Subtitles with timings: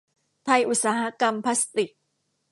[0.45, 1.89] ไทยอุตสาหกรรมพลาสติก